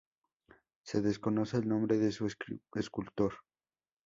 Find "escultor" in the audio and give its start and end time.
2.73-3.35